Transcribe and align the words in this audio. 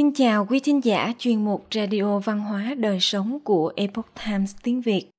Kính 0.00 0.12
chào 0.14 0.46
quý 0.46 0.60
thính 0.60 0.84
giả 0.84 1.12
chuyên 1.18 1.44
mục 1.44 1.66
Radio 1.74 2.18
Văn 2.18 2.40
hóa 2.40 2.74
Đời 2.78 3.00
Sống 3.00 3.38
của 3.44 3.72
Epoch 3.76 4.06
Times 4.26 4.54
tiếng 4.62 4.80
Việt. 4.80 5.10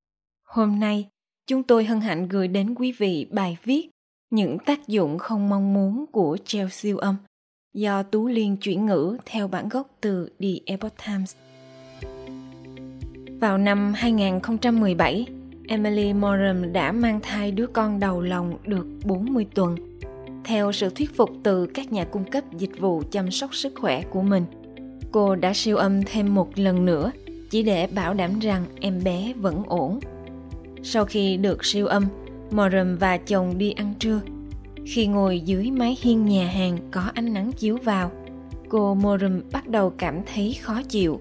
Hôm 0.47 0.79
nay, 0.79 1.07
chúng 1.47 1.63
tôi 1.63 1.85
hân 1.85 2.01
hạnh 2.01 2.27
gửi 2.27 2.47
đến 2.47 2.75
quý 2.75 2.91
vị 2.91 3.27
bài 3.31 3.57
viết 3.63 3.89
Những 4.29 4.57
tác 4.59 4.87
dụng 4.87 5.17
không 5.17 5.49
mong 5.49 5.73
muốn 5.73 6.05
của 6.11 6.37
treo 6.45 6.69
siêu 6.69 6.97
âm 6.97 7.15
do 7.73 8.03
Tú 8.03 8.27
Liên 8.27 8.57
chuyển 8.57 8.85
ngữ 8.85 9.17
theo 9.25 9.47
bản 9.47 9.69
gốc 9.69 9.87
từ 10.01 10.29
The 10.39 10.49
Epoch 10.65 10.93
Times. 11.07 11.35
Vào 13.39 13.57
năm 13.57 13.93
2017, 13.95 15.25
Emily 15.67 16.13
Moram 16.13 16.73
đã 16.73 16.91
mang 16.91 17.19
thai 17.23 17.51
đứa 17.51 17.67
con 17.67 17.99
đầu 17.99 18.21
lòng 18.21 18.57
được 18.65 18.87
40 19.05 19.47
tuần. 19.53 19.75
Theo 20.43 20.71
sự 20.71 20.89
thuyết 20.89 21.15
phục 21.15 21.29
từ 21.43 21.65
các 21.65 21.91
nhà 21.91 22.05
cung 22.05 22.31
cấp 22.31 22.43
dịch 22.57 22.79
vụ 22.79 23.03
chăm 23.11 23.31
sóc 23.31 23.55
sức 23.55 23.73
khỏe 23.75 24.01
của 24.01 24.21
mình, 24.21 24.45
cô 25.11 25.35
đã 25.35 25.53
siêu 25.53 25.77
âm 25.77 26.03
thêm 26.03 26.35
một 26.35 26.59
lần 26.59 26.85
nữa 26.85 27.11
chỉ 27.49 27.63
để 27.63 27.87
bảo 27.87 28.13
đảm 28.13 28.39
rằng 28.39 28.65
em 28.79 29.03
bé 29.03 29.33
vẫn 29.37 29.63
ổn. 29.67 29.99
Sau 30.83 31.05
khi 31.05 31.37
được 31.37 31.65
siêu 31.65 31.87
âm, 31.87 32.05
Morum 32.51 32.95
và 32.95 33.17
chồng 33.17 33.57
đi 33.57 33.71
ăn 33.71 33.93
trưa. 33.99 34.21
Khi 34.85 35.07
ngồi 35.07 35.39
dưới 35.39 35.71
mái 35.71 35.97
hiên 36.01 36.25
nhà 36.25 36.47
hàng 36.47 36.77
có 36.91 37.01
ánh 37.13 37.33
nắng 37.33 37.51
chiếu 37.51 37.77
vào, 37.83 38.11
cô 38.69 38.95
Morum 38.95 39.41
bắt 39.51 39.67
đầu 39.67 39.89
cảm 39.89 40.21
thấy 40.33 40.57
khó 40.61 40.81
chịu. 40.89 41.19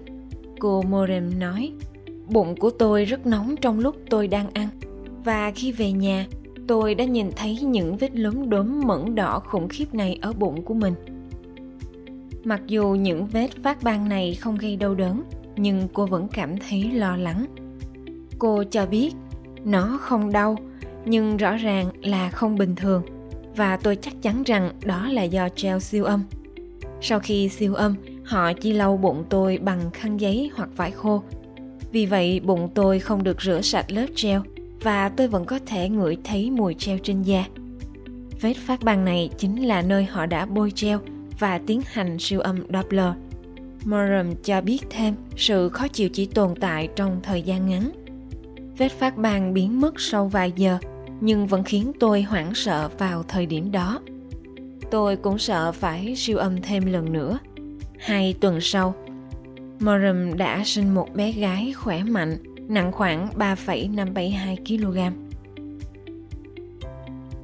Cô 0.59 0.81
Morum 0.81 1.39
nói, 1.39 1.71
bụng 2.29 2.55
của 2.55 2.69
tôi 2.69 3.05
rất 3.05 3.25
nóng 3.25 3.55
trong 3.61 3.79
lúc 3.79 3.95
tôi 4.09 4.27
đang 4.27 4.49
ăn 4.53 4.67
và 5.23 5.51
khi 5.55 5.71
về 5.71 5.91
nhà 5.91 6.27
tôi 6.67 6.95
đã 6.95 7.05
nhìn 7.05 7.31
thấy 7.35 7.59
những 7.61 7.97
vết 7.97 8.15
lốm 8.15 8.49
đốm 8.49 8.81
mẫn 8.81 9.15
đỏ 9.15 9.39
khủng 9.39 9.67
khiếp 9.67 9.93
này 9.93 10.19
ở 10.21 10.33
bụng 10.33 10.63
của 10.63 10.73
mình 10.73 10.93
mặc 12.43 12.61
dù 12.67 12.95
những 12.95 13.25
vết 13.25 13.49
phát 13.63 13.83
ban 13.83 14.09
này 14.09 14.35
không 14.35 14.57
gây 14.57 14.75
đau 14.75 14.95
đớn, 14.95 15.23
nhưng 15.55 15.87
cô 15.93 16.05
vẫn 16.05 16.27
cảm 16.27 16.57
thấy 16.57 16.91
lo 16.91 17.17
lắng. 17.17 17.45
Cô 18.39 18.63
cho 18.63 18.85
biết, 18.85 19.13
nó 19.65 19.97
không 20.01 20.31
đau, 20.31 20.57
nhưng 21.05 21.37
rõ 21.37 21.57
ràng 21.57 21.89
là 22.01 22.29
không 22.29 22.57
bình 22.57 22.75
thường, 22.75 23.03
và 23.55 23.77
tôi 23.77 23.95
chắc 23.95 24.13
chắn 24.21 24.43
rằng 24.43 24.71
đó 24.85 25.07
là 25.07 25.23
do 25.23 25.49
treo 25.49 25.79
siêu 25.79 26.03
âm. 26.03 26.23
Sau 27.01 27.19
khi 27.19 27.49
siêu 27.49 27.73
âm, 27.73 27.95
họ 28.23 28.53
chỉ 28.53 28.73
lau 28.73 28.97
bụng 28.97 29.23
tôi 29.29 29.57
bằng 29.57 29.91
khăn 29.93 30.17
giấy 30.17 30.51
hoặc 30.55 30.69
vải 30.75 30.91
khô. 30.91 31.23
Vì 31.91 32.05
vậy, 32.05 32.39
bụng 32.39 32.69
tôi 32.75 32.99
không 32.99 33.23
được 33.23 33.41
rửa 33.41 33.61
sạch 33.61 33.91
lớp 33.91 34.05
treo, 34.15 34.43
và 34.81 35.09
tôi 35.09 35.27
vẫn 35.27 35.45
có 35.45 35.59
thể 35.65 35.89
ngửi 35.89 36.17
thấy 36.23 36.51
mùi 36.51 36.73
treo 36.73 36.97
trên 36.97 37.21
da. 37.21 37.45
Vết 38.41 38.53
phát 38.53 38.83
ban 38.83 39.05
này 39.05 39.29
chính 39.37 39.67
là 39.67 39.81
nơi 39.81 40.03
họ 40.03 40.25
đã 40.25 40.45
bôi 40.45 40.71
treo 40.71 40.99
và 41.41 41.57
tiến 41.57 41.81
hành 41.85 42.19
siêu 42.19 42.39
âm 42.39 42.57
Doppler. 42.73 43.13
Morum 43.85 44.35
cho 44.43 44.61
biết 44.61 44.79
thêm 44.89 45.15
sự 45.37 45.69
khó 45.69 45.87
chịu 45.87 46.09
chỉ 46.09 46.25
tồn 46.25 46.55
tại 46.59 46.89
trong 46.95 47.19
thời 47.23 47.41
gian 47.41 47.69
ngắn. 47.69 47.91
Vết 48.77 48.91
phát 48.91 49.17
ban 49.17 49.53
biến 49.53 49.81
mất 49.81 49.99
sau 49.99 50.27
vài 50.27 50.53
giờ 50.55 50.77
nhưng 51.21 51.47
vẫn 51.47 51.63
khiến 51.63 51.91
tôi 51.99 52.21
hoảng 52.21 52.55
sợ 52.55 52.89
vào 52.97 53.23
thời 53.23 53.45
điểm 53.45 53.71
đó. 53.71 53.99
Tôi 54.91 55.15
cũng 55.15 55.37
sợ 55.37 55.71
phải 55.71 56.15
siêu 56.15 56.37
âm 56.37 56.61
thêm 56.61 56.85
lần 56.85 57.13
nữa. 57.13 57.39
Hai 57.99 58.35
tuần 58.41 58.61
sau, 58.61 58.95
Morum 59.79 60.37
đã 60.37 60.63
sinh 60.65 60.93
một 60.93 61.15
bé 61.15 61.31
gái 61.31 61.73
khỏe 61.73 62.03
mạnh, 62.03 62.37
nặng 62.67 62.91
khoảng 62.91 63.27
3,572 63.35 64.57
kg. 64.67 64.97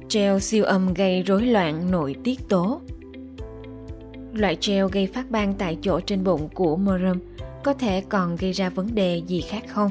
Treo 0.08 0.40
siêu 0.40 0.64
âm 0.64 0.94
gây 0.94 1.22
rối 1.22 1.46
loạn 1.46 1.90
nội 1.90 2.16
tiết 2.24 2.48
tố. 2.48 2.80
Loại 4.38 4.56
treo 4.60 4.88
gây 4.88 5.06
phát 5.06 5.30
ban 5.30 5.54
tại 5.54 5.78
chỗ 5.82 6.00
trên 6.00 6.24
bụng 6.24 6.48
của 6.54 6.76
Morum 6.76 7.18
có 7.64 7.74
thể 7.74 8.02
còn 8.08 8.36
gây 8.36 8.52
ra 8.52 8.68
vấn 8.68 8.94
đề 8.94 9.22
gì 9.26 9.40
khác 9.40 9.64
không? 9.68 9.90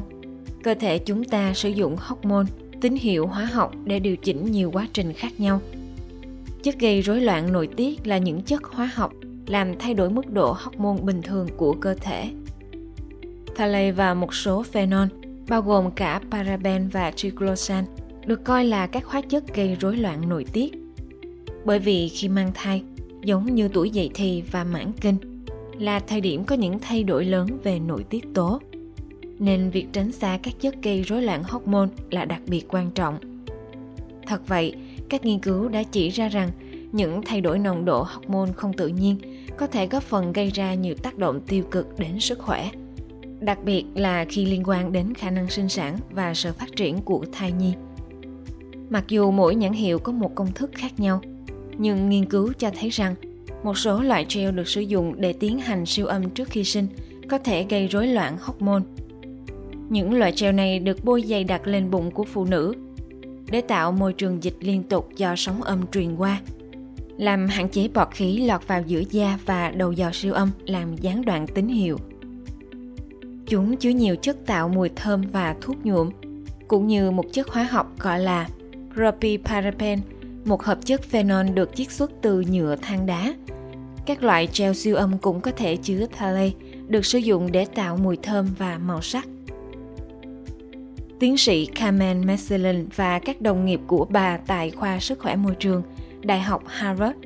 Cơ 0.63 0.73
thể 0.73 0.97
chúng 0.97 1.23
ta 1.23 1.53
sử 1.53 1.69
dụng 1.69 1.95
hormone, 1.99 2.45
tín 2.81 2.95
hiệu 2.95 3.27
hóa 3.27 3.45
học 3.45 3.71
để 3.85 3.99
điều 3.99 4.15
chỉnh 4.15 4.51
nhiều 4.51 4.71
quá 4.71 4.87
trình 4.93 5.13
khác 5.13 5.39
nhau. 5.39 5.61
Chất 6.63 6.79
gây 6.79 7.01
rối 7.01 7.21
loạn 7.21 7.53
nội 7.53 7.69
tiết 7.75 8.07
là 8.07 8.17
những 8.17 8.41
chất 8.41 8.63
hóa 8.63 8.91
học 8.93 9.13
làm 9.47 9.77
thay 9.79 9.93
đổi 9.93 10.09
mức 10.09 10.31
độ 10.33 10.55
hormone 10.59 11.01
bình 11.01 11.21
thường 11.21 11.47
của 11.57 11.73
cơ 11.73 11.93
thể. 11.93 12.29
Phthalate 13.55 13.91
và 13.91 14.13
một 14.13 14.33
số 14.33 14.63
phenol, 14.63 15.07
bao 15.49 15.61
gồm 15.61 15.91
cả 15.91 16.21
paraben 16.31 16.87
và 16.87 17.11
triclosan, 17.11 17.85
được 18.25 18.43
coi 18.43 18.65
là 18.65 18.87
các 18.87 19.05
hóa 19.05 19.21
chất 19.21 19.55
gây 19.55 19.77
rối 19.79 19.97
loạn 19.97 20.29
nội 20.29 20.45
tiết. 20.53 20.71
Bởi 21.65 21.79
vì 21.79 22.09
khi 22.09 22.27
mang 22.29 22.51
thai, 22.53 22.83
giống 23.27 23.55
như 23.55 23.67
tuổi 23.67 23.89
dậy 23.89 24.09
thì 24.13 24.43
và 24.51 24.63
mãn 24.63 24.91
kinh, 25.01 25.45
là 25.79 25.99
thời 25.99 26.21
điểm 26.21 26.43
có 26.43 26.55
những 26.55 26.79
thay 26.79 27.03
đổi 27.03 27.25
lớn 27.25 27.47
về 27.63 27.79
nội 27.79 28.03
tiết 28.09 28.25
tố. 28.33 28.59
Nên 29.39 29.69
việc 29.69 29.87
tránh 29.93 30.11
xa 30.11 30.39
các 30.43 30.53
chất 30.59 30.75
gây 30.83 31.01
rối 31.01 31.21
loạn 31.21 31.43
hormone 31.43 31.89
là 32.11 32.25
đặc 32.25 32.41
biệt 32.47 32.65
quan 32.67 32.91
trọng. 32.91 33.43
Thật 34.27 34.47
vậy, 34.47 34.75
các 35.09 35.25
nghiên 35.25 35.39
cứu 35.39 35.67
đã 35.67 35.83
chỉ 35.83 36.09
ra 36.09 36.27
rằng 36.27 36.51
những 36.91 37.21
thay 37.25 37.41
đổi 37.41 37.59
nồng 37.59 37.85
độ 37.85 38.03
hormone 38.03 38.51
không 38.55 38.73
tự 38.73 38.87
nhiên 38.87 39.17
có 39.57 39.67
thể 39.67 39.87
góp 39.87 40.03
phần 40.03 40.33
gây 40.33 40.49
ra 40.49 40.73
nhiều 40.73 40.95
tác 40.95 41.17
động 41.17 41.41
tiêu 41.41 41.63
cực 41.71 41.99
đến 41.99 42.19
sức 42.19 42.39
khỏe 42.39 42.69
đặc 43.39 43.63
biệt 43.63 43.85
là 43.95 44.25
khi 44.29 44.45
liên 44.45 44.63
quan 44.65 44.91
đến 44.91 45.13
khả 45.13 45.29
năng 45.29 45.49
sinh 45.49 45.69
sản 45.69 45.97
và 46.11 46.33
sự 46.33 46.53
phát 46.53 46.75
triển 46.75 47.01
của 47.01 47.25
thai 47.31 47.51
nhi 47.51 47.73
mặc 48.89 49.03
dù 49.07 49.31
mỗi 49.31 49.55
nhãn 49.55 49.73
hiệu 49.73 49.99
có 49.99 50.11
một 50.11 50.35
công 50.35 50.51
thức 50.53 50.71
khác 50.73 50.99
nhau 50.99 51.21
nhưng 51.77 52.09
nghiên 52.09 52.25
cứu 52.25 52.53
cho 52.59 52.71
thấy 52.79 52.89
rằng 52.89 53.15
một 53.63 53.77
số 53.77 54.01
loại 54.01 54.25
gel 54.33 54.51
được 54.51 54.67
sử 54.67 54.81
dụng 54.81 55.21
để 55.21 55.33
tiến 55.33 55.59
hành 55.59 55.85
siêu 55.85 56.05
âm 56.05 56.29
trước 56.29 56.49
khi 56.49 56.63
sinh 56.63 56.87
có 57.29 57.37
thể 57.37 57.65
gây 57.69 57.87
rối 57.87 58.07
loạn 58.07 58.37
hormone 58.41 58.83
những 59.89 60.13
loại 60.13 60.33
gel 60.39 60.55
này 60.55 60.79
được 60.79 61.03
bôi 61.03 61.21
dày 61.21 61.43
đặt 61.43 61.67
lên 61.67 61.91
bụng 61.91 62.11
của 62.11 62.23
phụ 62.23 62.45
nữ 62.45 62.73
để 63.51 63.61
tạo 63.61 63.91
môi 63.91 64.13
trường 64.13 64.43
dịch 64.43 64.57
liên 64.59 64.83
tục 64.83 65.09
do 65.15 65.35
sóng 65.35 65.63
âm 65.63 65.87
truyền 65.87 66.15
qua 66.15 66.41
làm 67.17 67.47
hạn 67.47 67.69
chế 67.69 67.87
bọt 67.93 68.07
khí 68.11 68.37
lọt 68.37 68.67
vào 68.67 68.81
giữa 68.81 69.01
da 69.11 69.39
và 69.45 69.69
đầu 69.69 69.91
dò 69.91 70.09
siêu 70.13 70.33
âm 70.33 70.51
làm 70.65 70.95
gián 70.95 71.25
đoạn 71.25 71.47
tín 71.47 71.67
hiệu. 71.67 71.97
Chúng 73.47 73.77
chứa 73.77 73.89
nhiều 73.89 74.15
chất 74.15 74.45
tạo 74.45 74.69
mùi 74.69 74.89
thơm 74.95 75.21
và 75.21 75.55
thuốc 75.61 75.85
nhuộm, 75.85 76.09
cũng 76.67 76.87
như 76.87 77.11
một 77.11 77.25
chất 77.31 77.47
hóa 77.47 77.63
học 77.63 77.99
gọi 77.99 78.19
là 78.19 78.47
propylparaben, 78.93 79.99
một 80.47 80.63
hợp 80.63 80.85
chất 80.85 81.03
phenol 81.03 81.49
được 81.49 81.75
chiết 81.75 81.91
xuất 81.91 82.11
từ 82.21 82.43
nhựa 82.51 82.75
than 82.75 83.05
đá. 83.05 83.33
Các 84.05 84.23
loại 84.23 84.47
gel 84.57 84.73
siêu 84.73 84.95
âm 84.95 85.17
cũng 85.17 85.41
có 85.41 85.51
thể 85.51 85.75
chứa 85.75 86.05
phthalate, 86.11 86.55
được 86.87 87.05
sử 87.05 87.17
dụng 87.17 87.51
để 87.51 87.65
tạo 87.65 87.97
mùi 87.97 88.17
thơm 88.17 88.47
và 88.57 88.77
màu 88.77 89.01
sắc. 89.01 89.27
Tiến 91.19 91.37
sĩ 91.37 91.65
Carmen 91.65 92.25
Messelin 92.25 92.87
và 92.95 93.19
các 93.19 93.41
đồng 93.41 93.65
nghiệp 93.65 93.79
của 93.87 94.05
bà 94.05 94.37
tại 94.37 94.71
khoa 94.71 94.99
sức 94.99 95.19
khỏe 95.19 95.35
môi 95.35 95.55
trường– 95.55 95.83
Đại 96.27 96.39
học 96.39 96.63
Harvard 96.65 97.17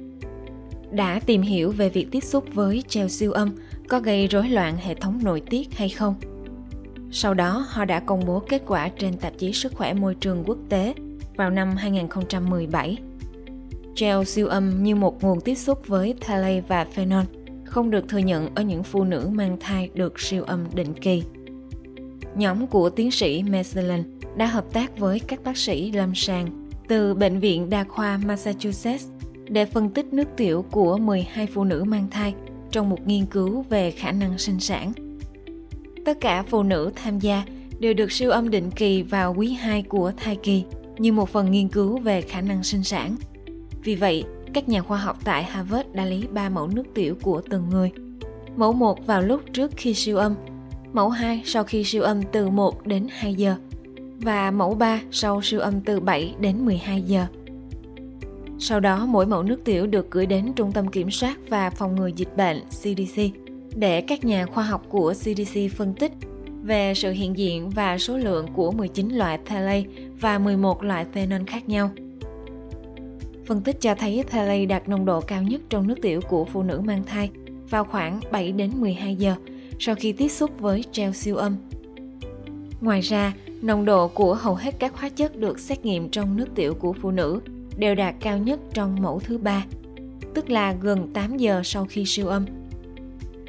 đã 0.92 1.20
tìm 1.26 1.42
hiểu 1.42 1.72
về 1.72 1.90
việc 1.90 2.08
tiếp 2.12 2.24
xúc 2.24 2.46
với 2.53 2.84
treo 2.88 3.08
siêu 3.08 3.32
âm 3.32 3.52
có 3.88 4.00
gây 4.00 4.28
rối 4.28 4.50
loạn 4.50 4.78
hệ 4.78 4.96
thống 4.96 5.20
nội 5.24 5.42
tiết 5.50 5.78
hay 5.78 5.90
không. 5.90 6.16
Sau 7.12 7.34
đó, 7.34 7.66
họ 7.70 7.86
đã 7.86 8.00
công 8.00 8.26
bố 8.26 8.40
kết 8.40 8.62
quả 8.68 8.90
trên 8.90 9.18
tạp 9.18 9.34
chí 9.38 9.53
Sức 9.53 9.74
khỏe 9.76 9.94
môi 9.94 10.16
trường 10.16 10.44
quốc 10.46 10.58
tế 10.70 10.94
vào 11.36 11.50
năm 11.50 11.76
2017. 11.76 12.98
Gel 13.97 14.24
siêu 14.24 14.47
âm 14.47 14.84
như 14.84 14.96
một 14.96 15.24
nguồn 15.24 15.41
tiếp 15.41 15.56
xúc 15.56 15.88
với 15.88 16.16
thalay 16.22 16.62
và 16.68 16.85
phenol 16.85 17.24
không 17.66 17.90
được 17.90 18.09
thừa 18.09 18.18
nhận 18.18 18.56
ở 18.56 18.62
những 18.62 18.84
phụ 18.84 19.03
nữ 19.03 19.29
mang 19.31 19.57
thai 19.59 19.90
được 19.94 20.19
siêu 20.19 20.44
âm 20.44 20.66
định 20.74 20.94
kỳ. 20.94 21.24
Nhóm 22.35 22.68
của 22.68 22.90
tiến 22.90 23.12
sĩ 23.12 23.44
Meselin 23.44 24.03
đã 24.35 24.46
hợp 24.46 24.74
tác 24.74 24.97
với 24.97 25.19
các 25.19 25.44
bác 25.44 25.57
sĩ 25.57 25.91
lâm 25.91 26.16
sàng 26.16 26.68
từ 26.88 27.13
Bệnh 27.13 27.40
viện 27.40 27.70
Đa 27.70 27.84
khoa 27.84 28.17
Massachusetts 28.17 29.08
để 29.49 29.66
phân 29.66 29.90
tích 29.90 30.14
nước 30.14 30.28
tiểu 30.37 30.66
của 30.72 30.97
12 30.97 31.47
phụ 31.47 31.64
nữ 31.64 31.84
mang 31.84 32.08
thai 32.11 32.34
trong 32.72 32.90
một 32.90 33.08
nghiên 33.08 33.26
cứu 33.26 33.66
về 33.70 33.91
khả 33.91 34.11
năng 34.11 34.37
sinh 34.37 34.59
sản. 34.59 34.94
Tất 36.05 36.17
cả 36.22 36.44
phụ 36.44 36.64
nữ 36.64 36.91
tham 36.96 37.20
gia 37.20 37.44
đều 37.79 37.94
được 37.94 38.11
siêu 38.11 38.32
âm 38.32 38.49
định 38.49 38.72
kỳ 38.72 39.03
vào 39.03 39.34
quý 39.37 39.53
2 39.53 39.84
của 39.84 40.11
thai 40.17 40.35
kỳ 40.35 40.64
như 40.97 41.11
một 41.11 41.29
phần 41.29 41.52
nghiên 41.52 41.67
cứu 41.67 41.97
về 41.97 42.22
khả 42.22 42.41
năng 42.41 42.64
sinh 42.64 42.84
sản. 42.84 43.16
Vì 43.84 43.96
vậy, 43.96 44.24
các 44.54 44.70
nhà 44.70 44.82
khoa 44.82 44.98
học 44.98 45.18
tại 45.24 45.44
Harvard 45.44 45.90
đã 45.94 46.06
lấy 46.06 46.24
3 46.32 46.50
mẫu 46.50 46.68
nước 46.68 46.84
tiểu 46.94 47.16
của 47.22 47.42
từng 47.50 47.70
người. 47.70 47.92
Mẫu 48.56 48.74
1 48.74 49.08
vào 49.08 49.22
lúc 49.22 49.42
trước 49.54 49.72
khi 49.78 49.94
siêu 49.94 50.18
âm, 50.18 50.36
mẫu 50.94 51.10
2 51.10 51.42
sau 51.46 51.64
khi 51.64 51.84
siêu 51.84 52.04
âm 52.04 52.24
từ 52.32 52.50
1 52.50 52.88
đến 52.88 53.08
2 53.10 53.36
giờ 53.36 53.56
và 54.22 54.52
mẫu 54.52 54.74
3 54.74 55.02
sau 55.12 55.42
siêu 55.42 55.60
âm 55.60 55.82
từ 55.82 56.00
7 56.00 56.36
đến 56.40 56.66
12 56.66 57.02
giờ. 57.02 57.26
Sau 58.60 58.80
đó, 58.80 59.06
mỗi 59.06 59.26
mẫu 59.26 59.44
nước 59.44 59.66
tiểu 59.66 59.88
được 59.88 60.12
gửi 60.12 60.26
đến 60.26 60.54
Trung 60.56 60.72
tâm 60.72 60.88
Kiểm 60.88 61.12
soát 61.12 61.38
và 61.50 61.70
Phòng 61.70 61.96
ngừa 61.96 62.08
Dịch 62.08 62.38
bệnh 62.38 62.62
CDC 62.70 63.22
để 63.76 64.02
các 64.02 64.26
nhà 64.26 64.46
khoa 64.46 64.64
học 64.64 64.86
của 64.90 65.14
CDC 65.14 65.60
phân 65.78 65.94
tích 65.94 66.12
về 66.64 66.94
sự 66.96 67.12
hiện 67.12 67.38
diện 67.38 67.70
và 67.70 67.98
số 67.98 68.18
lượng 68.18 68.48
của 68.54 68.72
19 68.72 69.10
loại 69.10 69.40
thalate 69.46 69.84
và 70.20 70.40
11 70.40 70.84
loại 70.84 71.06
phenol 71.14 71.42
khác 71.48 71.70
nhau. 71.70 71.90
Phân 73.46 73.61
tích 73.61 73.82
cho 73.82 73.96
thấy 73.96 74.23
phthalate 74.28 74.66
đạt 74.66 74.90
nồng 74.90 75.05
độ 75.05 75.22
cao 75.22 75.43
nhất 75.43 75.61
trong 75.70 75.88
nước 75.88 75.96
tiểu 76.02 76.22
của 76.29 76.46
phụ 76.46 76.64
nữ 76.64 76.82
mang 76.85 77.03
thai 77.03 77.29
vào 77.70 77.84
khoảng 77.84 78.20
7 78.32 78.52
đến 78.52 78.72
12 78.76 79.16
giờ 79.16 79.35
sau 79.79 79.96
khi 79.96 80.11
tiếp 80.11 80.28
xúc 80.28 80.52
với 80.59 80.84
treo 80.91 81.14
siêu 81.14 81.35
âm. 81.35 81.55
Ngoài 82.82 83.02
ra, 83.02 83.34
nồng 83.61 83.85
độ 83.85 84.08
của 84.08 84.35
hầu 84.35 84.55
hết 84.55 84.76
các 84.79 84.99
hóa 84.99 85.09
chất 85.09 85.35
được 85.38 85.59
xét 85.59 85.85
nghiệm 85.85 86.09
trong 86.09 86.38
nước 86.38 86.47
tiểu 86.55 86.73
của 86.73 86.93
phụ 86.93 87.11
nữ 87.11 87.41
đều 87.78 87.96
đạt 87.96 88.16
cao 88.20 88.38
nhất 88.38 88.59
trong 88.73 89.02
mẫu 89.02 89.20
thứ 89.20 89.38
ba, 89.38 89.66
tức 90.34 90.49
là 90.49 90.73
gần 90.82 91.14
8 91.14 91.37
giờ 91.37 91.61
sau 91.64 91.85
khi 91.85 92.05
siêu 92.05 92.28
âm. 92.28 92.46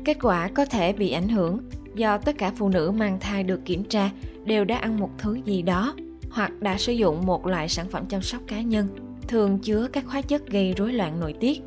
Kết 0.04 0.16
quả 0.22 0.48
có 0.48 0.64
thể 0.64 0.92
bị 0.92 1.10
ảnh 1.10 1.28
hưởng 1.28 1.58
do 1.94 2.18
tất 2.18 2.38
cả 2.38 2.52
phụ 2.56 2.68
nữ 2.68 2.90
mang 2.90 3.20
thai 3.20 3.42
được 3.42 3.64
kiểm 3.64 3.84
tra 3.84 4.10
đều 4.44 4.64
đã 4.64 4.76
ăn 4.76 5.00
một 5.00 5.10
thứ 5.18 5.38
gì 5.44 5.62
đó 5.62 5.94
hoặc 6.30 6.60
đã 6.60 6.78
sử 6.78 6.92
dụng 6.92 7.26
một 7.26 7.46
loại 7.46 7.68
sản 7.68 7.88
phẩm 7.88 8.06
chăm 8.06 8.22
sóc 8.22 8.42
cá 8.46 8.60
nhân 8.60 8.88
thường 9.32 9.58
chứa 9.58 9.88
các 9.92 10.06
hóa 10.06 10.20
chất 10.20 10.50
gây 10.50 10.74
rối 10.76 10.92
loạn 10.92 11.20
nội 11.20 11.32
tiết. 11.40 11.60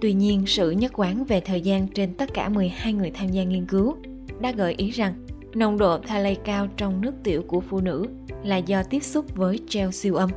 Tuy 0.00 0.12
nhiên, 0.12 0.46
sự 0.46 0.70
nhất 0.70 0.92
quán 0.94 1.24
về 1.24 1.40
thời 1.40 1.60
gian 1.60 1.88
trên 1.88 2.14
tất 2.14 2.34
cả 2.34 2.48
12 2.48 2.92
người 2.92 3.10
tham 3.10 3.28
gia 3.28 3.42
nghiên 3.42 3.66
cứu 3.66 3.96
đã 4.40 4.52
gợi 4.52 4.74
ý 4.76 4.90
rằng 4.90 5.14
nồng 5.54 5.78
độ 5.78 5.98
thalay 5.98 6.36
cao 6.44 6.68
trong 6.76 7.00
nước 7.00 7.12
tiểu 7.24 7.42
của 7.42 7.60
phụ 7.60 7.80
nữ 7.80 8.06
là 8.44 8.56
do 8.56 8.82
tiếp 8.82 9.02
xúc 9.02 9.36
với 9.36 9.60
gel 9.72 9.90
siêu 9.90 10.14
âm. 10.14 10.30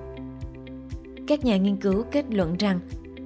Các 1.28 1.46
nhà 1.46 1.58
nghiên 1.58 1.76
cứu 1.76 2.04
kết 2.12 2.26
luận 2.30 2.58
rằng, 2.58 2.80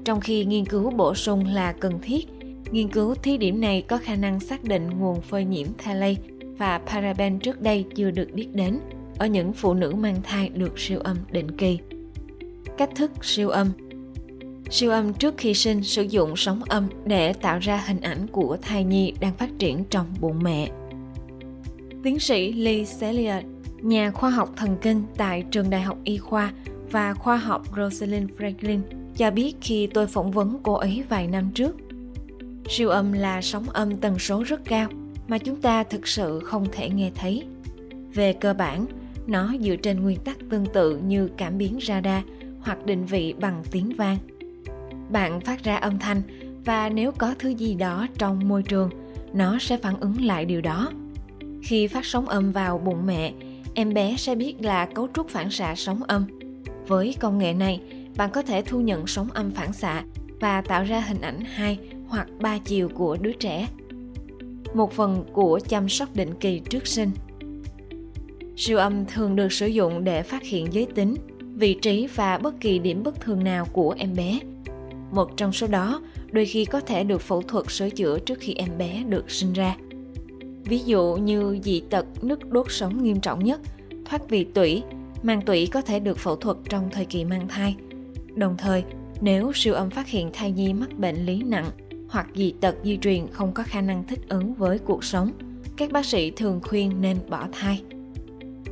trong 0.04 0.19
khi 0.19 0.45
nghiên 0.45 0.66
cứu 0.66 0.92
bổ 0.92 1.16
sung 1.16 1.45
là 1.45 1.72
cần 1.72 2.00
thiết, 2.01 2.27
nghiên 2.72 2.89
cứu 2.89 3.16
thí 3.16 3.38
điểm 3.38 3.62
này 3.62 3.81
có 3.81 3.98
khả 3.98 4.16
năng 4.16 4.39
xác 4.39 4.63
định 4.63 4.89
nguồn 4.89 5.22
phơi 5.22 5.45
nhiễm 5.45 5.68
thalay 5.77 6.18
và 6.57 6.77
paraben 6.77 7.39
trước 7.39 7.62
đây 7.62 7.86
chưa 7.95 8.12
được 8.12 8.27
biết 8.33 8.48
đến 8.54 8.80
ở 9.18 9.27
những 9.27 9.54
phụ 9.54 9.74
nữ 9.74 9.92
mang 9.92 10.22
thai 10.24 10.50
được 10.50 10.80
siêu 10.80 11.00
âm 11.00 11.18
định 11.31 11.51
kỳ. 11.57 11.80
Cách 12.77 12.89
thức 12.95 13.12
siêu 13.22 13.50
âm 13.50 13.72
Siêu 14.69 14.92
âm 14.92 15.13
trước 15.13 15.33
khi 15.38 15.54
sinh 15.54 15.83
sử 15.83 16.01
dụng 16.01 16.36
sóng 16.36 16.63
âm 16.63 16.88
để 17.06 17.33
tạo 17.33 17.60
ra 17.60 17.83
hình 17.88 18.01
ảnh 18.01 18.27
của 18.27 18.57
thai 18.62 18.83
nhi 18.83 19.13
đang 19.19 19.33
phát 19.33 19.50
triển 19.60 19.83
trong 19.89 20.06
bụng 20.19 20.39
mẹ. 20.44 20.72
Tiến 22.04 22.19
sĩ 22.19 22.54
Lee 22.54 22.83
Sellier, 22.83 23.44
nhà 23.81 24.12
khoa 24.12 24.30
học 24.30 24.50
thần 24.56 24.77
kinh 24.81 25.04
tại 25.18 25.44
trường 25.51 25.69
đại 25.69 25.81
học 25.81 25.98
y 26.04 26.18
khoa 26.18 26.54
và 26.92 27.13
khoa 27.13 27.38
học 27.38 27.63
Rosalind 27.77 28.30
Franklin 28.38 28.80
cho 29.18 29.31
biết 29.31 29.56
khi 29.62 29.88
tôi 29.88 30.07
phỏng 30.07 30.31
vấn 30.31 30.60
cô 30.63 30.74
ấy 30.74 31.04
vài 31.10 31.27
năm 31.27 31.50
trước. 31.54 31.75
Siêu 32.69 32.89
âm 32.89 33.12
là 33.12 33.42
sóng 33.42 33.69
âm 33.69 33.98
tần 33.98 34.19
số 34.19 34.44
rất 34.44 34.66
cao 34.66 34.89
mà 35.27 35.38
chúng 35.38 35.62
ta 35.62 35.83
thực 35.83 36.07
sự 36.07 36.39
không 36.39 36.66
thể 36.72 36.89
nghe 36.89 37.12
thấy. 37.16 37.44
Về 38.13 38.33
cơ 38.33 38.54
bản, 38.54 38.86
nó 39.27 39.54
dựa 39.62 39.75
trên 39.75 40.01
nguyên 40.04 40.19
tắc 40.19 40.38
tương 40.50 40.66
tự 40.66 40.98
như 40.98 41.30
cảm 41.38 41.57
biến 41.57 41.80
radar 41.81 42.24
hoặc 42.65 42.85
định 42.85 43.06
vị 43.06 43.33
bằng 43.39 43.63
tiếng 43.71 43.95
vang. 43.97 44.17
Bạn 45.09 45.41
phát 45.41 45.63
ra 45.63 45.75
âm 45.75 46.00
thanh 46.00 46.21
và 46.65 46.89
nếu 46.89 47.12
có 47.12 47.35
thứ 47.39 47.50
gì 47.50 47.75
đó 47.75 48.07
trong 48.17 48.47
môi 48.47 48.63
trường, 48.63 48.89
nó 49.33 49.59
sẽ 49.59 49.77
phản 49.77 50.00
ứng 50.00 50.25
lại 50.25 50.45
điều 50.45 50.62
đó. 50.62 50.91
Khi 51.63 51.88
phát 51.88 52.06
sóng 52.06 52.29
âm 52.29 52.51
vào 52.51 52.77
bụng 52.77 53.06
mẹ, 53.06 53.33
em 53.73 53.94
bé 53.94 54.15
sẽ 54.17 54.35
biết 54.35 54.56
là 54.62 54.85
cấu 54.85 55.07
trúc 55.13 55.29
phản 55.29 55.51
xạ 55.51 55.75
sóng 55.75 56.03
âm. 56.03 56.25
Với 56.88 57.15
công 57.19 57.38
nghệ 57.38 57.53
này, 57.53 57.81
bạn 58.17 58.29
có 58.31 58.41
thể 58.41 58.62
thu 58.62 58.81
nhận 58.81 59.07
sóng 59.07 59.31
âm 59.31 59.51
phản 59.51 59.73
xạ 59.73 60.03
và 60.39 60.62
tạo 60.62 60.83
ra 60.83 61.00
hình 61.00 61.21
ảnh 61.21 61.39
hai 61.41 61.79
hoặc 62.07 62.27
ba 62.39 62.57
chiều 62.57 62.89
của 62.89 63.17
đứa 63.21 63.33
trẻ. 63.33 63.67
Một 64.73 64.94
phần 64.94 65.25
của 65.33 65.59
chăm 65.67 65.89
sóc 65.89 66.15
định 66.15 66.33
kỳ 66.39 66.59
trước 66.59 66.88
sinh. 66.88 67.12
Siêu 68.57 68.77
âm 68.77 69.06
thường 69.06 69.35
được 69.35 69.53
sử 69.53 69.67
dụng 69.67 70.03
để 70.03 70.21
phát 70.21 70.44
hiện 70.44 70.73
giới 70.73 70.85
tính, 70.85 71.15
vị 71.55 71.73
trí 71.81 72.07
và 72.15 72.37
bất 72.37 72.59
kỳ 72.59 72.79
điểm 72.79 73.03
bất 73.03 73.21
thường 73.21 73.43
nào 73.43 73.65
của 73.65 73.95
em 73.97 74.13
bé. 74.15 74.39
Một 75.11 75.37
trong 75.37 75.51
số 75.51 75.67
đó 75.67 76.01
đôi 76.31 76.45
khi 76.45 76.65
có 76.65 76.81
thể 76.81 77.03
được 77.03 77.21
phẫu 77.21 77.41
thuật 77.41 77.71
sửa 77.71 77.89
chữa 77.89 78.19
trước 78.19 78.39
khi 78.39 78.53
em 78.53 78.77
bé 78.77 79.03
được 79.09 79.31
sinh 79.31 79.53
ra. 79.53 79.75
Ví 80.63 80.79
dụ 80.79 81.15
như 81.15 81.59
dị 81.63 81.79
tật 81.89 82.05
nứt 82.21 82.49
đốt 82.49 82.65
sống 82.69 83.03
nghiêm 83.03 83.19
trọng 83.19 83.43
nhất, 83.43 83.61
thoát 84.05 84.29
vị 84.29 84.43
tủy, 84.43 84.83
mang 85.23 85.41
tủy 85.41 85.67
có 85.67 85.81
thể 85.81 85.99
được 85.99 86.17
phẫu 86.17 86.35
thuật 86.35 86.57
trong 86.69 86.89
thời 86.91 87.05
kỳ 87.05 87.25
mang 87.25 87.47
thai. 87.47 87.75
Đồng 88.35 88.57
thời, 88.57 88.83
nếu 89.21 89.51
siêu 89.55 89.73
âm 89.73 89.89
phát 89.89 90.07
hiện 90.07 90.29
thai 90.33 90.51
nhi 90.51 90.73
mắc 90.73 90.99
bệnh 90.99 91.25
lý 91.25 91.43
nặng 91.43 91.69
hoặc 92.09 92.27
dị 92.35 92.53
tật 92.61 92.75
di 92.83 92.97
truyền 92.97 93.27
không 93.31 93.53
có 93.53 93.63
khả 93.63 93.81
năng 93.81 94.03
thích 94.07 94.19
ứng 94.29 94.53
với 94.53 94.79
cuộc 94.79 95.03
sống, 95.03 95.31
các 95.77 95.91
bác 95.91 96.05
sĩ 96.05 96.31
thường 96.31 96.59
khuyên 96.63 97.01
nên 97.01 97.17
bỏ 97.29 97.47
thai. 97.51 97.81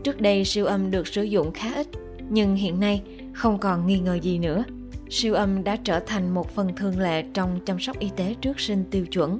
Trước 0.03 0.21
đây 0.21 0.45
siêu 0.45 0.65
âm 0.65 0.91
được 0.91 1.07
sử 1.07 1.23
dụng 1.23 1.51
khá 1.51 1.73
ít, 1.73 1.87
nhưng 2.29 2.55
hiện 2.55 2.79
nay 2.79 3.01
không 3.33 3.57
còn 3.59 3.87
nghi 3.87 3.99
ngờ 3.99 4.19
gì 4.21 4.39
nữa. 4.39 4.63
Siêu 5.09 5.33
âm 5.33 5.63
đã 5.63 5.75
trở 5.75 5.99
thành 5.99 6.33
một 6.33 6.55
phần 6.55 6.75
thường 6.75 6.99
lệ 6.99 7.23
trong 7.33 7.59
chăm 7.65 7.79
sóc 7.79 7.99
y 7.99 8.09
tế 8.15 8.35
trước 8.41 8.59
sinh 8.59 8.83
tiêu 8.91 9.05
chuẩn. 9.05 9.39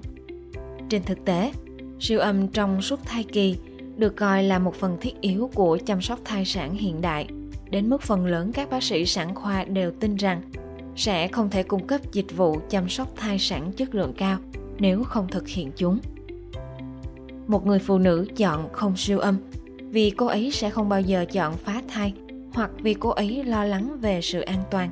Trên 0.89 1.03
thực 1.03 1.25
tế, 1.25 1.51
siêu 1.99 2.19
âm 2.19 2.47
trong 2.47 2.81
suốt 2.81 2.99
thai 3.05 3.23
kỳ 3.23 3.55
được 3.97 4.15
coi 4.15 4.43
là 4.43 4.59
một 4.59 4.75
phần 4.75 4.97
thiết 5.01 5.21
yếu 5.21 5.49
của 5.53 5.77
chăm 5.85 6.01
sóc 6.01 6.19
thai 6.25 6.45
sản 6.45 6.75
hiện 6.75 7.01
đại, 7.01 7.27
đến 7.69 7.89
mức 7.89 8.01
phần 8.01 8.25
lớn 8.25 8.51
các 8.53 8.69
bác 8.69 8.83
sĩ 8.83 9.05
sản 9.05 9.35
khoa 9.35 9.63
đều 9.63 9.91
tin 9.91 10.15
rằng 10.15 10.41
sẽ 10.95 11.27
không 11.27 11.49
thể 11.49 11.63
cung 11.63 11.87
cấp 11.87 12.01
dịch 12.11 12.37
vụ 12.37 12.59
chăm 12.69 12.89
sóc 12.89 13.13
thai 13.15 13.39
sản 13.39 13.71
chất 13.71 13.95
lượng 13.95 14.13
cao 14.17 14.37
nếu 14.79 15.03
không 15.03 15.27
thực 15.27 15.47
hiện 15.47 15.71
chúng. 15.75 15.99
Một 17.47 17.65
người 17.65 17.79
phụ 17.79 17.97
nữ 17.97 18.27
chọn 18.37 18.73
không 18.73 18.97
siêu 18.97 19.19
âm 19.19 19.37
vì 19.89 20.09
cô 20.09 20.25
ấy 20.25 20.51
sẽ 20.51 20.69
không 20.69 20.89
bao 20.89 21.01
giờ 21.01 21.25
chọn 21.31 21.53
phá 21.57 21.81
thai 21.87 22.13
hoặc 22.53 22.71
vì 22.81 22.93
cô 22.93 23.09
ấy 23.09 23.43
lo 23.43 23.63
lắng 23.63 23.97
về 24.01 24.21
sự 24.21 24.41
an 24.41 24.63
toàn 24.71 24.89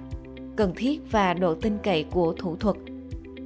cần 0.55 0.73
thiết 0.75 1.11
và 1.11 1.33
độ 1.33 1.55
tin 1.55 1.77
cậy 1.83 2.03
của 2.03 2.33
thủ 2.33 2.55
thuật 2.55 2.75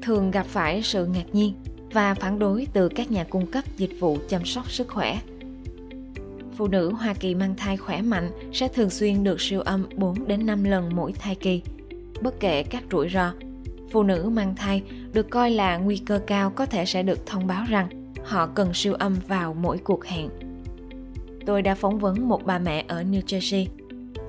thường 0.02 0.32
gặp 0.32 0.46
phải 0.46 0.84
sự 0.84 1.06
ngạc 1.06 1.26
nhiên 1.34 1.54
và 1.92 2.14
phản 2.14 2.40
đối 2.40 2.68
từ 2.74 2.90
các 2.90 3.12
nhà 3.12 3.24
cung 3.24 3.46
cấp 3.46 3.64
dịch 3.78 4.00
vụ 4.00 4.18
chăm 4.30 4.46
sóc 4.46 4.72
sức 4.72 4.88
khỏe. 4.88 5.20
Phụ 6.58 6.68
nữ 6.68 6.92
Hoa 6.92 7.14
Kỳ 7.14 7.36
mang 7.36 7.56
thai 7.56 7.78
khỏe 7.78 8.02
mạnh 8.02 8.32
sẽ 8.54 8.68
thường 8.68 8.90
xuyên 8.90 9.24
được 9.24 9.42
siêu 9.42 9.62
âm 9.62 9.86
4 9.96 10.28
đến 10.28 10.46
5 10.46 10.64
lần 10.64 10.96
mỗi 10.96 11.14
thai 11.14 11.36
kỳ. 11.36 11.62
Bất 12.22 12.40
kể 12.40 12.64
các 12.64 12.84
rủi 12.92 13.10
ro, 13.10 13.34
phụ 13.92 14.04
nữ 14.04 14.30
mang 14.34 14.56
thai 14.56 14.84
được 15.14 15.30
coi 15.30 15.52
là 15.52 15.78
nguy 15.78 15.98
cơ 15.98 16.22
cao 16.28 16.50
có 16.50 16.66
thể 16.66 16.86
sẽ 16.86 17.04
được 17.04 17.26
thông 17.26 17.48
báo 17.48 17.66
rằng 17.70 17.90
họ 18.24 18.48
cần 18.48 18.74
siêu 18.74 18.94
âm 18.94 19.16
vào 19.28 19.54
mỗi 19.54 19.78
cuộc 19.78 20.06
hẹn 20.06 20.30
tôi 21.46 21.62
đã 21.62 21.76
phỏng 21.76 22.00
vấn 22.00 22.28
một 22.28 22.46
bà 22.46 22.60
mẹ 22.60 22.86
ở 22.88 23.04
New 23.04 23.22
Jersey, 23.22 23.66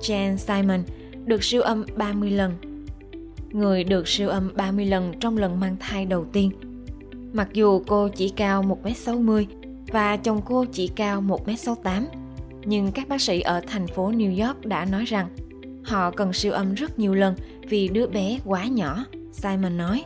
Jan 0.01 0.37
Simon, 0.37 0.83
được 1.25 1.43
siêu 1.43 1.61
âm 1.61 1.85
30 1.95 2.31
lần. 2.31 2.53
Người 3.51 3.83
được 3.83 4.07
siêu 4.07 4.29
âm 4.29 4.51
30 4.55 4.85
lần 4.85 5.13
trong 5.19 5.37
lần 5.37 5.59
mang 5.59 5.75
thai 5.79 6.05
đầu 6.05 6.25
tiên. 6.33 6.51
Mặc 7.33 7.47
dù 7.53 7.81
cô 7.87 8.07
chỉ 8.07 8.29
cao 8.29 8.63
1m60 8.63 9.45
và 9.87 10.17
chồng 10.17 10.41
cô 10.45 10.65
chỉ 10.65 10.87
cao 10.87 11.21
1m68, 11.21 12.03
nhưng 12.65 12.91
các 12.91 13.07
bác 13.07 13.21
sĩ 13.21 13.41
ở 13.41 13.61
thành 13.67 13.87
phố 13.87 14.11
New 14.11 14.47
York 14.47 14.65
đã 14.65 14.85
nói 14.85 15.05
rằng 15.05 15.27
họ 15.83 16.11
cần 16.11 16.33
siêu 16.33 16.53
âm 16.53 16.73
rất 16.73 16.99
nhiều 16.99 17.15
lần 17.15 17.35
vì 17.69 17.87
đứa 17.87 18.07
bé 18.07 18.39
quá 18.45 18.65
nhỏ, 18.65 19.05
Simon 19.31 19.77
nói. 19.77 20.03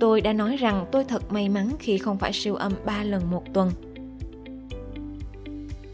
Tôi 0.00 0.20
đã 0.20 0.32
nói 0.32 0.56
rằng 0.56 0.86
tôi 0.92 1.04
thật 1.04 1.32
may 1.32 1.48
mắn 1.48 1.70
khi 1.78 1.98
không 1.98 2.18
phải 2.18 2.32
siêu 2.32 2.54
âm 2.54 2.72
3 2.84 3.02
lần 3.02 3.30
một 3.30 3.42
tuần– 3.54 3.70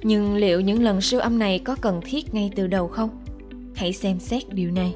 nhưng 0.06 0.34
liệu 0.34 0.60
những 0.60 0.82
lần 0.82 1.00
siêu 1.00 1.20
âm 1.20 1.38
này 1.38 1.58
có 1.58 1.76
cần 1.80 2.00
thiết 2.04 2.34
ngay 2.34 2.50
từ 2.56 2.66
đầu 2.66 2.88
không? 2.88 3.10
Hãy 3.75 3.92
xem 3.92 4.18
xét 4.18 4.54
điều 4.54 4.70
này. 4.70 4.94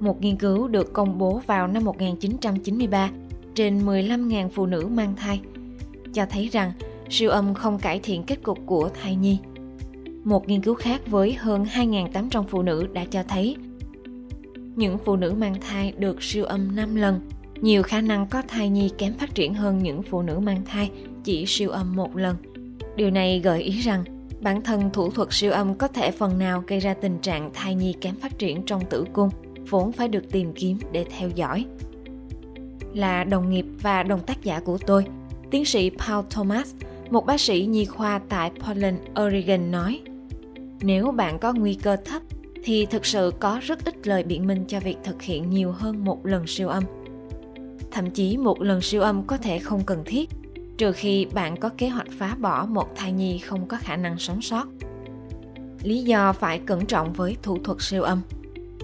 Một 0.00 0.22
nghiên 0.22 0.36
cứu 0.36 0.68
được 0.68 0.92
công 0.92 1.18
bố 1.18 1.40
vào 1.46 1.66
năm 1.66 1.84
1993 1.84 3.10
trên 3.54 3.86
15.000 3.86 4.48
phụ 4.48 4.66
nữ 4.66 4.88
mang 4.92 5.16
thai, 5.16 5.40
cho 6.12 6.26
thấy 6.26 6.48
rằng 6.52 6.72
siêu 7.10 7.30
âm 7.30 7.54
không 7.54 7.78
cải 7.78 8.00
thiện 8.02 8.22
kết 8.22 8.42
cục 8.42 8.58
của 8.66 8.90
thai 9.02 9.16
nhi. 9.16 9.38
Một 10.24 10.48
nghiên 10.48 10.62
cứu 10.62 10.74
khác 10.74 11.00
với 11.06 11.32
hơn 11.32 11.64
2.800 11.64 12.42
phụ 12.42 12.62
nữ 12.62 12.86
đã 12.92 13.04
cho 13.04 13.22
thấy 13.28 13.56
những 14.76 14.98
phụ 15.04 15.16
nữ 15.16 15.34
mang 15.38 15.54
thai 15.60 15.92
được 15.98 16.22
siêu 16.22 16.44
âm 16.44 16.76
5 16.76 16.96
lần, 16.96 17.20
nhiều 17.60 17.82
khả 17.82 18.00
năng 18.00 18.26
có 18.26 18.42
thai 18.48 18.68
nhi 18.68 18.90
kém 18.98 19.14
phát 19.14 19.34
triển 19.34 19.54
hơn 19.54 19.82
những 19.82 20.02
phụ 20.02 20.22
nữ 20.22 20.38
mang 20.38 20.62
thai 20.66 20.90
chỉ 21.24 21.46
siêu 21.46 21.70
âm 21.70 21.96
một 21.96 22.16
lần. 22.16 22.36
Điều 23.00 23.10
này 23.10 23.40
gợi 23.44 23.62
ý 23.62 23.80
rằng 23.80 24.04
bản 24.40 24.62
thân 24.62 24.90
thủ 24.92 25.10
thuật 25.10 25.28
siêu 25.30 25.52
âm 25.52 25.74
có 25.74 25.88
thể 25.88 26.10
phần 26.10 26.38
nào 26.38 26.64
gây 26.66 26.80
ra 26.80 26.94
tình 26.94 27.18
trạng 27.18 27.50
thai 27.54 27.74
nhi 27.74 27.94
kém 28.00 28.14
phát 28.14 28.38
triển 28.38 28.62
trong 28.62 28.84
tử 28.90 29.04
cung, 29.12 29.30
vốn 29.70 29.92
phải 29.92 30.08
được 30.08 30.30
tìm 30.30 30.52
kiếm 30.52 30.78
để 30.92 31.04
theo 31.18 31.28
dõi. 31.34 31.64
Là 32.94 33.24
đồng 33.24 33.50
nghiệp 33.50 33.64
và 33.82 34.02
đồng 34.02 34.20
tác 34.20 34.42
giả 34.42 34.60
của 34.60 34.78
tôi, 34.86 35.04
tiến 35.50 35.64
sĩ 35.64 35.90
Paul 35.90 36.24
Thomas, 36.30 36.74
một 37.10 37.26
bác 37.26 37.40
sĩ 37.40 37.66
nhi 37.66 37.84
khoa 37.84 38.20
tại 38.28 38.50
Portland, 38.50 38.98
Oregon 39.22 39.70
nói, 39.70 40.00
nếu 40.80 41.10
bạn 41.10 41.38
có 41.38 41.52
nguy 41.52 41.74
cơ 41.74 41.96
thấp 42.04 42.22
thì 42.64 42.86
thực 42.86 43.06
sự 43.06 43.32
có 43.40 43.60
rất 43.62 43.84
ít 43.84 44.06
lời 44.06 44.22
biện 44.22 44.46
minh 44.46 44.64
cho 44.68 44.80
việc 44.80 44.96
thực 45.04 45.22
hiện 45.22 45.50
nhiều 45.50 45.72
hơn 45.72 46.04
một 46.04 46.26
lần 46.26 46.46
siêu 46.46 46.68
âm. 46.68 46.84
Thậm 47.90 48.10
chí 48.10 48.36
một 48.36 48.60
lần 48.60 48.80
siêu 48.80 49.02
âm 49.02 49.22
có 49.26 49.36
thể 49.36 49.58
không 49.58 49.84
cần 49.86 50.02
thiết 50.04 50.28
trừ 50.80 50.92
khi 50.92 51.26
bạn 51.32 51.56
có 51.56 51.70
kế 51.78 51.88
hoạch 51.88 52.06
phá 52.18 52.34
bỏ 52.34 52.66
một 52.66 52.96
thai 52.96 53.12
nhi 53.12 53.38
không 53.38 53.66
có 53.66 53.76
khả 53.80 53.96
năng 53.96 54.18
sống 54.18 54.42
sót. 54.42 54.64
Lý 55.82 56.02
do 56.02 56.32
phải 56.32 56.58
cẩn 56.58 56.86
trọng 56.86 57.12
với 57.12 57.36
thủ 57.42 57.58
thuật 57.64 57.78
siêu 57.80 58.02
âm. 58.02 58.20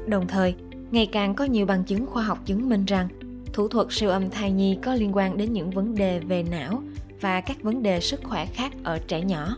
Đồng 0.06 0.26
thời, 0.26 0.54
ngày 0.90 1.06
càng 1.06 1.34
có 1.34 1.44
nhiều 1.44 1.66
bằng 1.66 1.84
chứng 1.84 2.06
khoa 2.06 2.22
học 2.22 2.38
chứng 2.46 2.68
minh 2.68 2.84
rằng 2.84 3.08
thủ 3.52 3.68
thuật 3.68 3.86
siêu 3.90 4.10
âm 4.10 4.30
thai 4.30 4.52
nhi 4.52 4.78
có 4.82 4.94
liên 4.94 5.16
quan 5.16 5.36
đến 5.36 5.52
những 5.52 5.70
vấn 5.70 5.94
đề 5.94 6.18
về 6.18 6.42
não 6.42 6.82
và 7.20 7.40
các 7.40 7.62
vấn 7.62 7.82
đề 7.82 8.00
sức 8.00 8.20
khỏe 8.24 8.46
khác 8.46 8.72
ở 8.82 8.98
trẻ 8.98 9.20
nhỏ. 9.20 9.56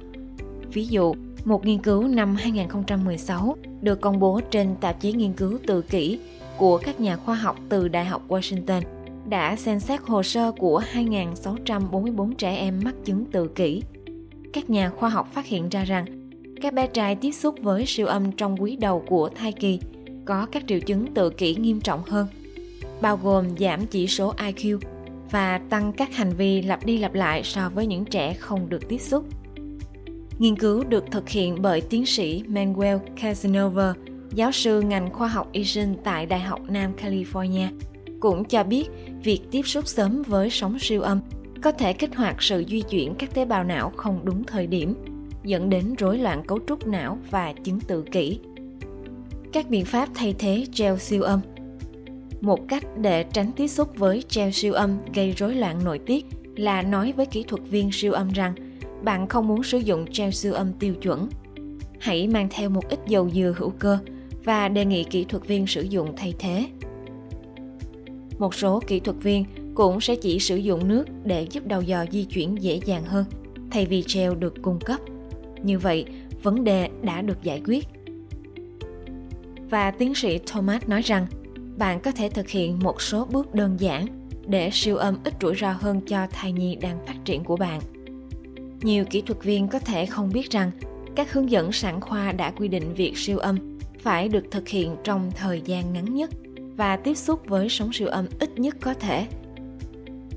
Ví 0.73 0.87
dụ, 0.87 1.15
một 1.45 1.67
nghiên 1.67 1.79
cứu 1.79 2.09
năm 2.09 2.37
2016 2.37 3.57
được 3.83 4.01
công 4.01 4.21
bố 4.21 4.41
trên 4.51 4.77
tạp 4.81 5.01
chí 5.01 5.13
nghiên 5.13 5.33
cứu 5.33 5.59
tự 5.67 5.83
kỷ 5.83 6.19
của 6.57 6.79
các 6.79 7.01
nhà 7.01 7.17
khoa 7.17 7.35
học 7.35 7.57
từ 7.69 7.89
Đại 7.89 8.05
học 8.05 8.23
Washington 8.29 8.83
đã 9.29 9.57
xem 9.57 9.81
xét 9.81 10.01
hồ 10.01 10.23
sơ 10.23 10.53
của 10.53 10.83
2.644 10.95 12.33
trẻ 12.35 12.57
em 12.57 12.81
mắc 12.85 12.95
chứng 13.05 13.25
tự 13.25 13.49
kỷ. 13.49 13.83
Các 14.53 14.71
nhà 14.71 14.91
khoa 14.91 15.09
học 15.09 15.29
phát 15.33 15.47
hiện 15.47 15.69
ra 15.69 15.85
rằng 15.85 16.05
các 16.63 16.75
bé 16.75 16.87
trai 16.87 17.15
tiếp 17.15 17.33
xúc 17.33 17.55
với 17.63 17.87
siêu 17.87 18.07
âm 18.07 18.33
trong 18.33 18.63
quý 18.63 18.77
đầu 18.77 19.05
của 19.07 19.29
thai 19.29 19.53
kỳ 19.53 19.81
có 20.25 20.47
các 20.47 20.63
triệu 20.67 20.81
chứng 20.81 21.15
tự 21.15 21.31
kỷ 21.31 21.55
nghiêm 21.55 21.81
trọng 21.81 22.03
hơn, 22.07 22.27
bao 23.01 23.17
gồm 23.23 23.45
giảm 23.59 23.87
chỉ 23.87 24.07
số 24.07 24.35
IQ 24.35 24.79
và 25.31 25.59
tăng 25.59 25.93
các 25.93 26.15
hành 26.15 26.33
vi 26.33 26.63
lặp 26.63 26.85
đi 26.85 26.99
lặp 26.99 27.15
lại 27.15 27.43
so 27.45 27.71
với 27.75 27.87
những 27.87 28.05
trẻ 28.05 28.35
không 28.35 28.69
được 28.69 28.89
tiếp 28.89 28.99
xúc. 28.99 29.25
Nghiên 30.39 30.57
cứu 30.57 30.85
được 30.85 31.05
thực 31.11 31.29
hiện 31.29 31.63
bởi 31.63 31.81
tiến 31.81 32.07
sĩ 32.07 32.43
Manuel 32.47 32.97
Casanova, 33.21 33.95
giáo 34.35 34.53
sư 34.53 34.81
ngành 34.81 35.13
khoa 35.13 35.29
học 35.29 35.49
y 35.53 35.65
sinh 35.65 35.97
tại 36.05 36.27
Đại 36.27 36.41
học 36.41 36.61
Nam 36.69 36.93
California, 37.03 37.69
cũng 38.21 38.45
cho 38.45 38.65
biết 38.65 38.85
việc 39.23 39.41
tiếp 39.51 39.63
xúc 39.63 39.89
sớm 39.89 40.23
với 40.23 40.51
sóng 40.51 40.79
siêu 40.79 41.03
âm 41.03 41.21
có 41.63 41.73
thể 41.73 41.93
kích 41.93 42.17
hoạt 42.17 42.43
sự 42.43 42.65
di 42.69 42.81
chuyển 42.81 43.15
các 43.15 43.35
tế 43.35 43.45
bào 43.45 43.65
não 43.65 43.93
không 43.97 44.21
đúng 44.25 44.45
thời 44.45 44.67
điểm, 44.67 44.95
dẫn 45.45 45.71
đến 45.71 45.95
rối 45.99 46.19
loạn 46.19 46.43
cấu 46.47 46.59
trúc 46.69 46.87
não 46.87 47.19
và 47.31 47.53
chứng 47.65 47.81
tự 47.81 48.03
kỷ. 48.03 48.39
Các 49.53 49.71
biện 49.71 49.85
pháp 49.85 50.09
thay 50.15 50.35
thế 50.39 50.65
gel 50.77 50.97
siêu 50.97 51.23
âm 51.23 51.41
một 52.41 52.69
cách 52.69 52.85
để 53.01 53.23
tránh 53.23 53.53
tiếp 53.53 53.69
xúc 53.69 53.89
với 53.97 54.25
gel 54.35 54.51
siêu 54.51 54.73
âm 54.73 54.99
gây 55.15 55.33
rối 55.33 55.55
loạn 55.55 55.85
nội 55.85 55.99
tiết 55.99 56.27
là 56.57 56.83
nói 56.83 57.13
với 57.17 57.27
kỹ 57.27 57.45
thuật 57.49 57.63
viên 57.71 57.93
siêu 57.93 58.13
âm 58.13 58.29
rằng 58.33 58.55
bạn 59.03 59.27
không 59.27 59.49
muốn 59.49 59.63
sử 59.63 59.79
dụng 59.79 60.05
gel 60.17 60.31
siêu 60.31 60.55
âm 60.55 60.73
tiêu 60.73 60.95
chuẩn. 60.95 61.29
Hãy 62.01 62.29
mang 62.29 62.49
theo 62.51 62.71
một 62.71 62.89
ít 62.89 62.99
dầu 63.07 63.31
dừa 63.31 63.55
hữu 63.57 63.71
cơ 63.71 63.99
và 64.45 64.69
đề 64.69 64.85
nghị 64.85 65.05
kỹ 65.05 65.25
thuật 65.25 65.47
viên 65.47 65.67
sử 65.67 65.83
dụng 65.83 66.17
thay 66.17 66.35
thế. 66.39 66.67
Một 68.39 68.55
số 68.55 68.83
kỹ 68.87 69.01
thuật 69.01 69.17
viên 69.23 69.45
cũng 69.75 70.01
sẽ 70.01 70.17
chỉ 70.17 70.39
sử 70.39 70.57
dụng 70.57 70.89
nước 70.89 71.05
để 71.25 71.47
giúp 71.51 71.67
đầu 71.67 71.83
dò 71.83 72.05
di 72.13 72.25
chuyển 72.25 72.63
dễ 72.63 72.81
dàng 72.85 73.05
hơn 73.05 73.25
thay 73.71 73.87
vì 73.87 74.05
gel 74.15 74.35
được 74.35 74.55
cung 74.63 74.79
cấp. 74.81 75.01
Như 75.63 75.79
vậy, 75.79 76.05
vấn 76.43 76.65
đề 76.65 76.89
đã 77.03 77.23
được 77.23 77.43
giải 77.43 77.63
quyết. 77.65 77.87
Và 79.71 79.91
tiến 79.91 80.15
sĩ 80.15 80.39
Thomas 80.47 80.83
nói 80.87 81.03
rằng 81.03 81.27
bạn 81.79 82.01
có 82.01 82.11
thể 82.11 82.29
thực 82.29 82.49
hiện 82.49 82.79
một 82.83 83.03
số 83.03 83.25
bước 83.25 83.55
đơn 83.55 83.77
giản 83.81 84.07
để 84.47 84.71
siêu 84.73 84.97
âm 84.97 85.19
ít 85.25 85.35
rủi 85.41 85.55
ro 85.55 85.73
hơn 85.73 86.01
cho 86.01 86.27
thai 86.33 86.53
nhi 86.53 86.77
đang 86.77 86.99
phát 87.07 87.17
triển 87.25 87.45
của 87.45 87.57
bạn. 87.57 87.81
Nhiều 88.81 89.05
kỹ 89.05 89.21
thuật 89.21 89.45
viên 89.45 89.69
có 89.69 89.79
thể 89.79 90.07
không 90.07 90.31
biết 90.33 90.51
rằng 90.51 90.71
các 91.17 91.33
hướng 91.33 91.51
dẫn 91.51 91.73
sản 91.73 92.01
khoa 92.01 92.33
đã 92.33 92.51
quy 92.51 92.69
định 92.69 92.95
việc 92.95 93.19
siêu 93.19 93.39
âm 93.39 93.79
phải 93.99 94.29
được 94.29 94.45
thực 94.51 94.69
hiện 94.69 94.97
trong 95.05 95.31
thời 95.37 95.61
gian 95.65 95.93
ngắn 95.93 96.15
nhất 96.15 96.31
và 96.79 96.97
tiếp 96.97 97.15
xúc 97.15 97.41
với 97.47 97.69
sóng 97.69 97.93
siêu 97.93 98.09
âm 98.09 98.27
ít 98.41 98.59
nhất 98.59 98.77
có 98.81 98.95
thể. 98.95 99.27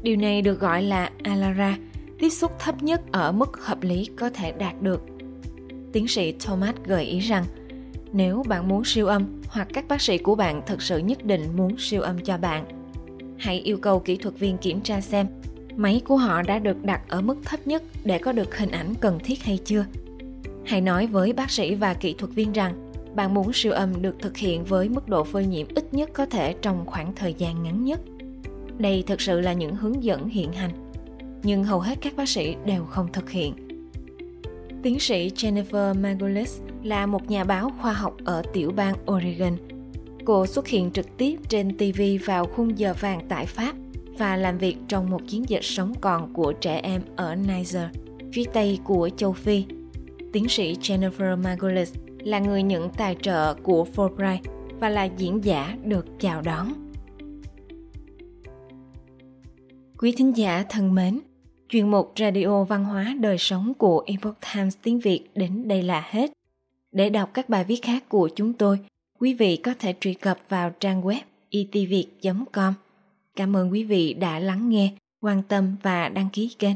Điều 0.04 0.16
này 0.16 0.42
được 0.42 0.60
gọi 0.60 0.84
là 0.84 1.10
ALARA, 1.24 1.78
tiếp 2.20 2.30
xúc 2.30 2.52
thấp 2.60 2.84
nhất 2.84 3.02
ở 3.12 3.32
mức 3.32 3.58
hợp 3.62 3.84
lý 3.84 4.10
có 4.16 4.30
thể 4.30 4.52
đạt 4.52 4.82
được. 4.82 5.02
Tiến 5.94 6.08
sĩ 6.08 6.32
Thomas 6.32 6.76
gợi 6.86 7.06
ý 7.06 7.20
rằng, 7.20 7.46
nếu 8.14 8.44
bạn 8.48 8.68
muốn 8.68 8.86
siêu 8.86 9.08
âm 9.08 9.42
hoặc 9.48 9.68
các 9.74 9.88
bác 9.88 10.02
sĩ 10.02 10.18
của 10.18 10.36
bạn 10.36 10.62
thực 10.66 10.82
sự 10.82 10.98
nhất 10.98 11.26
định 11.26 11.48
muốn 11.56 11.76
siêu 11.80 12.02
âm 12.02 12.20
cho 12.20 12.38
bạn, 12.38 12.66
hãy 13.38 13.60
yêu 13.60 13.78
cầu 13.78 14.00
kỹ 14.00 14.18
thuật 14.18 14.40
viên 14.40 14.58
kiểm 14.58 14.82
tra 14.82 15.02
xem 15.02 15.28
máy 15.76 16.02
của 16.06 16.18
họ 16.18 16.42
đã 16.42 16.60
được 16.60 16.84
đặt 16.84 17.02
ở 17.10 17.22
mức 17.22 17.38
thấp 17.46 17.68
nhất 17.68 17.84
để 18.04 18.18
có 18.18 18.32
được 18.32 18.58
hình 18.58 18.72
ảnh 18.72 18.94
cần 19.00 19.20
thiết 19.24 19.44
hay 19.44 19.60
chưa. 19.66 19.86
Hãy 20.66 20.82
nói 20.82 21.08
với 21.08 21.34
bác 21.34 21.52
sĩ 21.52 21.76
và 21.76 21.94
kỹ 21.94 22.16
thuật 22.18 22.32
viên 22.32 22.52
rằng 22.52 22.91
bạn 23.16 23.34
muốn 23.34 23.54
siêu 23.54 23.74
âm 23.74 24.02
được 24.02 24.16
thực 24.20 24.38
hiện 24.38 24.64
với 24.64 24.90
mức 24.90 25.10
độ 25.10 25.24
phơi 25.24 25.46
nhiễm 25.46 25.68
ít 25.76 25.94
nhất 25.94 26.10
có 26.14 26.26
thể 26.26 26.56
trong 26.62 26.86
khoảng 26.86 27.16
thời 27.16 27.34
gian 27.34 27.64
ngắn 27.64 27.84
nhất. 27.84 28.00
Đây 28.78 29.04
thực 29.08 29.22
sự 29.22 29.42
là 29.42 29.54
những 29.54 29.76
hướng 29.76 30.04
dẫn 30.04 30.30
hiện 30.30 30.54
hành, 30.54 30.72
nhưng 31.44 31.64
hầu 31.64 31.80
hết 31.80 31.98
các 32.02 32.16
bác 32.16 32.30
sĩ 32.30 32.56
đều 32.66 32.86
không 32.86 33.12
thực 33.14 33.30
hiện. 33.30 33.54
Tiến 34.84 35.00
sĩ 35.00 35.30
Jennifer 35.30 36.02
Margulis 36.02 36.60
là 36.84 37.06
một 37.06 37.30
nhà 37.30 37.44
báo 37.44 37.72
khoa 37.82 37.94
học 37.94 38.18
ở 38.26 38.42
tiểu 38.54 38.72
bang 38.76 38.96
Oregon. 39.12 39.58
Cô 40.26 40.46
xuất 40.46 40.68
hiện 40.68 40.92
trực 40.92 41.18
tiếp 41.18 41.40
trên 41.50 41.78
TV 41.78 42.02
vào 42.26 42.46
khung 42.46 42.80
giờ 42.80 42.94
vàng 43.00 43.22
tại 43.30 43.46
Pháp 43.46 43.76
và 44.18 44.36
làm 44.36 44.58
việc 44.58 44.78
trong 44.88 45.10
một 45.10 45.22
chiến 45.28 45.50
dịch 45.50 45.64
sống 45.64 45.94
còn 46.02 46.34
của 46.34 46.54
trẻ 46.54 46.80
em 46.84 47.02
ở 47.16 47.36
Niger, 47.36 47.84
phía 48.34 48.44
tây 48.54 48.80
của 48.84 49.10
châu 49.18 49.34
Phi. 49.34 49.66
Tiến 50.34 50.50
sĩ 50.50 50.74
Jennifer 50.74 51.44
Margulis 51.44 51.94
là 52.24 52.40
người 52.40 52.64
nhận 52.64 52.90
tài 52.90 53.16
trợ 53.22 53.54
của 53.54 53.88
Fulbright 53.96 54.40
và 54.80 54.90
là 54.90 55.04
diễn 55.04 55.44
giả 55.44 55.78
được 55.84 56.06
chào 56.20 56.42
đón. 56.42 56.74
Quý 59.98 60.14
thính 60.18 60.38
giả 60.38 60.66
thân 60.70 60.96
mến, 60.96 61.20
chuyên 61.70 61.92
mục 61.92 62.14
Radio 62.20 62.64
Văn 62.64 62.86
hóa 62.86 63.16
Đời 63.20 63.38
Sống 63.38 63.74
của 63.74 64.04
Epoch 64.06 64.38
Times 64.54 64.78
tiếng 64.84 65.00
Việt 65.00 65.24
đến 65.36 65.68
đây 65.68 65.84
là 65.84 66.04
hết. 66.10 66.32
Để 66.92 67.10
đọc 67.10 67.30
các 67.34 67.50
bài 67.50 67.64
viết 67.64 67.82
khác 67.82 68.10
của 68.10 68.30
chúng 68.36 68.54
tôi, 68.54 68.80
quý 69.20 69.34
vị 69.34 69.58
có 69.58 69.74
thể 69.80 69.94
truy 70.00 70.14
cập 70.14 70.38
vào 70.50 70.72
trang 70.80 71.02
web 71.02 71.14
e 71.14 71.24
itviet.com. 71.50 72.74
Cảm 73.36 73.56
ơn 73.56 73.72
quý 73.72 73.84
vị 73.84 74.14
đã 74.14 74.40
lắng 74.40 74.70
nghe, 74.70 74.94
quan 75.22 75.44
tâm 75.44 75.76
và 75.84 76.10
đăng 76.10 76.30
ký 76.34 76.56
kênh. 76.60 76.76